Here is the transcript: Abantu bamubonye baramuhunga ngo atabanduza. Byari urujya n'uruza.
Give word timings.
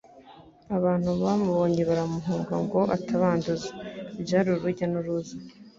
Abantu 0.77 1.09
bamubonye 1.23 1.81
baramuhunga 1.89 2.55
ngo 2.63 2.79
atabanduza. 2.95 3.69
Byari 4.23 4.47
urujya 4.55 4.85
n'uruza. 4.89 5.35